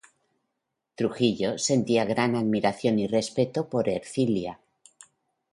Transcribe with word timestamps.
Trujillo 0.95 1.59
sentía 1.59 2.05
gran 2.05 2.35
admiración 2.35 2.97
y 2.97 3.05
respecto 3.05 3.69
por 3.69 3.87
Ercilia. 3.87 4.57